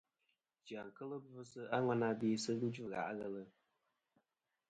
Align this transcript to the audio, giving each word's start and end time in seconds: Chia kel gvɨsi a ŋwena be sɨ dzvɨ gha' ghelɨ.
Chia 0.65 0.83
kel 0.95 1.11
gvɨsi 1.23 1.61
a 1.75 1.77
ŋwena 1.83 2.07
be 2.19 2.27
sɨ 2.43 2.51
dzvɨ 2.61 2.85
gha' 2.91 3.15
ghelɨ. 3.17 3.43